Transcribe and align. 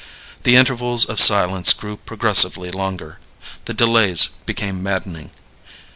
The 0.41 0.55
intervals 0.55 1.05
of 1.05 1.19
silence 1.19 1.73
grew 1.73 1.95
progressively 1.97 2.71
longer; 2.71 3.19
the 3.65 3.73
delays 3.75 4.29
became 4.47 4.81
maddening. 4.81 5.29